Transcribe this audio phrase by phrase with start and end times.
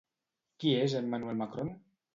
[0.63, 1.75] Qui és Emmanuel Macron?